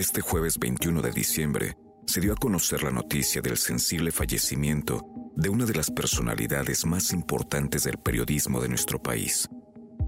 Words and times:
Este 0.00 0.22
jueves 0.22 0.58
21 0.58 1.02
de 1.02 1.10
diciembre 1.10 1.76
se 2.06 2.22
dio 2.22 2.32
a 2.32 2.36
conocer 2.36 2.82
la 2.82 2.90
noticia 2.90 3.42
del 3.42 3.58
sensible 3.58 4.10
fallecimiento 4.10 5.04
de 5.36 5.50
una 5.50 5.66
de 5.66 5.74
las 5.74 5.90
personalidades 5.90 6.86
más 6.86 7.12
importantes 7.12 7.84
del 7.84 7.98
periodismo 7.98 8.62
de 8.62 8.70
nuestro 8.70 9.02
país, 9.02 9.46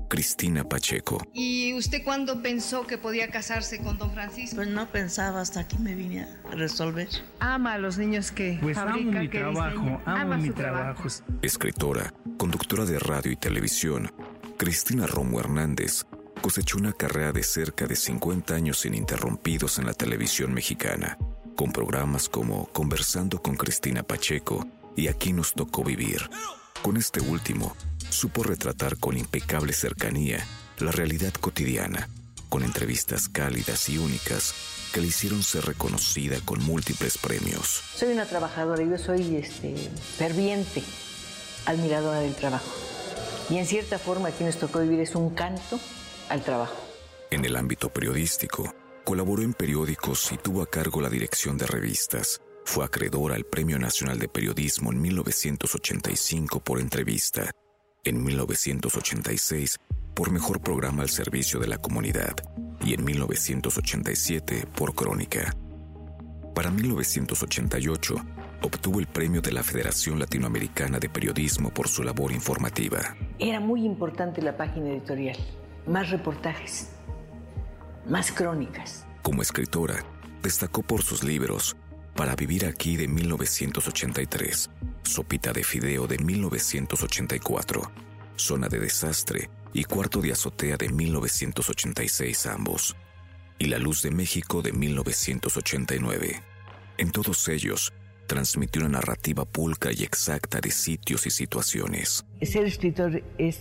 Cristina 0.08 0.66
Pacheco. 0.66 1.22
¿Y 1.34 1.74
usted 1.74 2.02
cuándo 2.04 2.40
pensó 2.40 2.86
que 2.86 2.96
podía 2.96 3.28
casarse 3.28 3.82
con 3.82 3.98
don 3.98 4.10
Francisco? 4.14 4.56
Pues 4.56 4.68
no 4.68 4.90
pensaba 4.90 5.42
hasta 5.42 5.68
que 5.68 5.78
me 5.78 5.94
vine 5.94 6.22
a 6.50 6.52
resolver. 6.52 7.10
Ama 7.40 7.74
a 7.74 7.78
los 7.78 7.98
niños 7.98 8.32
que 8.32 8.58
Pues 8.62 8.74
fabrica, 8.74 9.10
amo 9.10 9.20
mi 9.20 9.28
que 9.28 9.38
trabajo, 9.40 9.68
diseña. 9.78 10.00
amo 10.06 10.20
Ama 10.22 10.36
mi 10.38 10.50
trabajo. 10.52 11.08
Escritora, 11.42 12.14
conductora 12.38 12.86
de 12.86 12.98
radio 12.98 13.30
y 13.30 13.36
televisión, 13.36 14.10
Cristina 14.56 15.06
Romo 15.06 15.38
Hernández 15.38 16.06
cosechó 16.42 16.76
una 16.76 16.92
carrera 16.92 17.32
de 17.32 17.44
cerca 17.44 17.86
de 17.86 17.94
50 17.94 18.52
años 18.54 18.84
ininterrumpidos 18.84 19.78
en 19.78 19.86
la 19.86 19.94
televisión 19.94 20.52
mexicana, 20.52 21.16
con 21.54 21.72
programas 21.72 22.28
como 22.28 22.66
Conversando 22.66 23.40
con 23.40 23.54
Cristina 23.54 24.02
Pacheco 24.02 24.66
y 24.96 25.06
Aquí 25.06 25.32
nos 25.32 25.54
tocó 25.54 25.84
vivir. 25.84 26.28
Con 26.82 26.96
este 26.96 27.20
último, 27.20 27.76
supo 28.10 28.42
retratar 28.42 28.98
con 28.98 29.16
impecable 29.16 29.72
cercanía 29.72 30.44
la 30.80 30.90
realidad 30.90 31.32
cotidiana, 31.32 32.08
con 32.48 32.64
entrevistas 32.64 33.28
cálidas 33.28 33.88
y 33.88 33.98
únicas 33.98 34.52
que 34.92 35.00
le 35.00 35.06
hicieron 35.06 35.44
ser 35.44 35.64
reconocida 35.64 36.38
con 36.44 36.62
múltiples 36.64 37.18
premios. 37.18 37.82
Soy 37.94 38.12
una 38.12 38.26
trabajadora, 38.26 38.82
yo 38.82 38.98
soy 38.98 39.36
este, 39.36 39.76
ferviente 40.18 40.82
admiradora 41.66 42.18
del 42.18 42.34
trabajo. 42.34 42.66
Y 43.48 43.58
en 43.58 43.66
cierta 43.66 44.00
forma 44.00 44.30
aquí 44.30 44.42
nos 44.42 44.58
tocó 44.58 44.80
vivir 44.80 44.98
es 45.00 45.14
un 45.14 45.30
canto 45.30 45.78
al 46.28 46.42
trabajo. 46.42 46.76
En 47.30 47.44
el 47.44 47.56
ámbito 47.56 47.88
periodístico, 47.88 48.74
colaboró 49.04 49.42
en 49.42 49.54
periódicos 49.54 50.30
y 50.32 50.36
tuvo 50.36 50.62
a 50.62 50.66
cargo 50.66 51.00
la 51.00 51.08
dirección 51.08 51.56
de 51.56 51.66
revistas. 51.66 52.40
Fue 52.64 52.84
acreedora 52.84 53.34
al 53.34 53.44
Premio 53.44 53.78
Nacional 53.78 54.18
de 54.18 54.28
Periodismo 54.28 54.92
en 54.92 55.00
1985 55.00 56.60
por 56.60 56.78
entrevista, 56.78 57.50
en 58.04 58.22
1986 58.22 59.78
por 60.14 60.30
Mejor 60.30 60.60
Programa 60.60 61.02
al 61.02 61.08
Servicio 61.08 61.58
de 61.58 61.68
la 61.68 61.78
Comunidad 61.78 62.34
y 62.84 62.94
en 62.94 63.04
1987 63.04 64.66
por 64.76 64.94
Crónica. 64.94 65.56
Para 66.54 66.70
1988, 66.70 68.14
obtuvo 68.62 69.00
el 69.00 69.06
premio 69.06 69.40
de 69.40 69.52
la 69.52 69.62
Federación 69.62 70.18
Latinoamericana 70.18 70.98
de 70.98 71.08
Periodismo 71.08 71.70
por 71.70 71.88
su 71.88 72.02
labor 72.02 72.32
informativa. 72.32 73.16
Era 73.38 73.58
muy 73.58 73.84
importante 73.84 74.42
la 74.42 74.56
página 74.56 74.90
editorial. 74.90 75.38
Más 75.86 76.10
reportajes, 76.10 76.90
más 78.06 78.30
crónicas. 78.30 79.04
Como 79.22 79.42
escritora, 79.42 80.04
destacó 80.40 80.82
por 80.82 81.02
sus 81.02 81.24
libros 81.24 81.76
Para 82.14 82.36
vivir 82.36 82.66
aquí 82.66 82.96
de 82.96 83.08
1983, 83.08 84.70
Sopita 85.02 85.52
de 85.52 85.64
Fideo 85.64 86.06
de 86.06 86.18
1984, 86.18 87.82
Zona 88.36 88.68
de 88.68 88.78
Desastre 88.78 89.50
y 89.72 89.84
Cuarto 89.84 90.20
de 90.20 90.32
Azotea 90.32 90.76
de 90.76 90.90
1986 90.90 92.46
ambos, 92.46 92.94
y 93.58 93.66
La 93.66 93.78
Luz 93.78 94.02
de 94.02 94.10
México 94.10 94.60
de 94.60 94.72
1989. 94.72 96.42
En 96.98 97.10
todos 97.10 97.48
ellos, 97.48 97.92
transmitió 98.26 98.82
una 98.82 99.00
narrativa 99.00 99.44
pulcra 99.46 99.90
y 99.92 100.04
exacta 100.04 100.60
de 100.60 100.70
sitios 100.70 101.26
y 101.26 101.30
situaciones. 101.30 102.24
Ser 102.42 102.66
escritor 102.66 103.22
es 103.38 103.58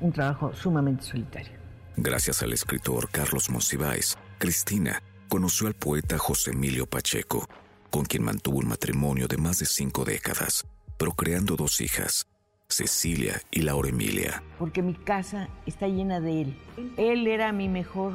un 0.00 0.12
trabajo 0.12 0.52
sumamente 0.54 1.04
solitario. 1.04 1.52
Gracias 1.96 2.42
al 2.42 2.52
escritor 2.52 3.08
Carlos 3.10 3.50
Monsiváis, 3.50 4.18
Cristina 4.38 5.02
conoció 5.28 5.66
al 5.66 5.74
poeta 5.74 6.18
José 6.18 6.52
Emilio 6.52 6.86
Pacheco, 6.86 7.48
con 7.90 8.04
quien 8.04 8.24
mantuvo 8.24 8.58
un 8.58 8.68
matrimonio 8.68 9.28
de 9.28 9.36
más 9.36 9.58
de 9.58 9.66
cinco 9.66 10.04
décadas, 10.04 10.66
procreando 10.96 11.56
dos 11.56 11.80
hijas, 11.80 12.26
Cecilia 12.68 13.40
y 13.50 13.62
Laura 13.62 13.88
Emilia. 13.88 14.42
Porque 14.58 14.82
mi 14.82 14.94
casa 14.94 15.48
está 15.66 15.86
llena 15.86 16.20
de 16.20 16.42
él. 16.42 16.58
Él 16.96 17.26
era 17.26 17.52
mi 17.52 17.68
mejor, 17.68 18.12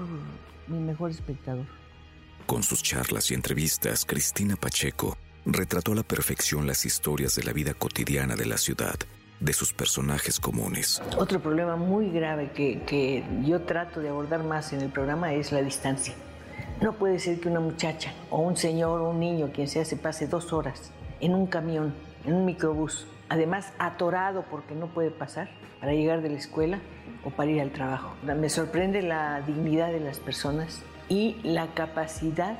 mi 0.67 0.79
mejor 0.79 1.11
espectador. 1.11 1.65
Con 2.45 2.63
sus 2.63 2.83
charlas 2.83 3.31
y 3.31 3.35
entrevistas, 3.35 4.05
Cristina 4.05 4.55
Pacheco 4.55 5.17
retrató 5.45 5.93
a 5.93 5.95
la 5.95 6.03
perfección 6.03 6.67
las 6.67 6.85
historias 6.85 7.35
de 7.35 7.43
la 7.43 7.53
vida 7.53 7.73
cotidiana 7.73 8.35
de 8.35 8.45
la 8.45 8.57
ciudad, 8.57 8.95
de 9.39 9.53
sus 9.53 9.73
personajes 9.73 10.39
comunes. 10.39 11.01
Otro 11.17 11.39
problema 11.39 11.75
muy 11.75 12.09
grave 12.09 12.51
que, 12.51 12.81
que 12.83 13.23
yo 13.45 13.61
trato 13.61 14.01
de 14.01 14.09
abordar 14.09 14.43
más 14.43 14.73
en 14.73 14.81
el 14.81 14.89
programa 14.89 15.33
es 15.33 15.51
la 15.51 15.61
distancia. 15.61 16.13
No 16.81 16.93
puede 16.93 17.19
ser 17.19 17.39
que 17.39 17.49
una 17.49 17.59
muchacha 17.59 18.13
o 18.29 18.39
un 18.39 18.55
señor 18.55 19.01
o 19.01 19.09
un 19.09 19.19
niño, 19.19 19.51
quien 19.53 19.67
sea, 19.67 19.83
se 19.85 19.97
pase 19.97 20.27
dos 20.27 20.53
horas 20.53 20.91
en 21.19 21.33
un 21.33 21.47
camión, 21.47 21.93
en 22.25 22.33
un 22.33 22.45
microbús, 22.45 23.07
además 23.27 23.73
atorado 23.79 24.45
porque 24.49 24.75
no 24.75 24.87
puede 24.87 25.11
pasar 25.11 25.49
para 25.79 25.93
llegar 25.93 26.21
de 26.21 26.29
la 26.29 26.37
escuela 26.37 26.79
o 27.23 27.29
para 27.29 27.51
ir 27.51 27.61
al 27.61 27.71
trabajo. 27.71 28.15
Me 28.23 28.49
sorprende 28.49 29.01
la 29.01 29.41
dignidad 29.41 29.91
de 29.91 29.99
las 29.99 30.19
personas 30.19 30.81
y 31.09 31.37
la 31.43 31.73
capacidad 31.73 32.57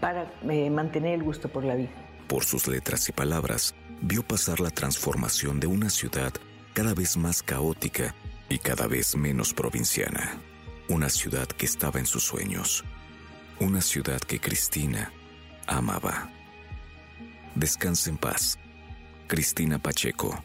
para 0.00 0.30
eh, 0.48 0.70
mantener 0.70 1.14
el 1.14 1.22
gusto 1.22 1.48
por 1.48 1.64
la 1.64 1.74
vida. 1.74 1.90
Por 2.26 2.44
sus 2.44 2.68
letras 2.68 3.08
y 3.08 3.12
palabras, 3.12 3.74
vio 4.00 4.22
pasar 4.22 4.60
la 4.60 4.70
transformación 4.70 5.60
de 5.60 5.66
una 5.66 5.90
ciudad 5.90 6.32
cada 6.74 6.94
vez 6.94 7.16
más 7.16 7.42
caótica 7.42 8.14
y 8.48 8.58
cada 8.58 8.86
vez 8.86 9.16
menos 9.16 9.52
provinciana. 9.52 10.38
Una 10.88 11.08
ciudad 11.10 11.46
que 11.46 11.66
estaba 11.66 11.98
en 11.98 12.06
sus 12.06 12.24
sueños. 12.24 12.84
Una 13.60 13.80
ciudad 13.80 14.20
que 14.20 14.40
Cristina 14.40 15.12
amaba. 15.66 16.30
Descansa 17.54 18.10
en 18.10 18.16
paz. 18.16 18.58
Cristina 19.26 19.78
Pacheco. 19.78 20.42